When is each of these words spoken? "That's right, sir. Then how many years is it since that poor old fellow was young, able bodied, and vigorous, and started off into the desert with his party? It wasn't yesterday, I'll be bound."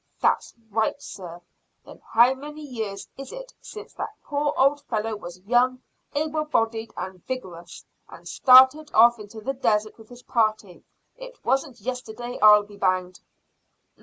"That's 0.19 0.55
right, 0.71 0.99
sir. 0.99 1.41
Then 1.85 2.01
how 2.03 2.33
many 2.33 2.63
years 2.63 3.07
is 3.19 3.31
it 3.31 3.53
since 3.61 3.93
that 3.93 4.15
poor 4.23 4.51
old 4.57 4.81
fellow 4.85 5.15
was 5.15 5.39
young, 5.41 5.83
able 6.15 6.45
bodied, 6.45 6.91
and 6.97 7.23
vigorous, 7.27 7.85
and 8.09 8.27
started 8.27 8.89
off 8.95 9.19
into 9.19 9.41
the 9.41 9.53
desert 9.53 9.99
with 9.99 10.09
his 10.09 10.23
party? 10.23 10.83
It 11.17 11.45
wasn't 11.45 11.81
yesterday, 11.81 12.39
I'll 12.41 12.63
be 12.63 12.77
bound." 12.77 13.19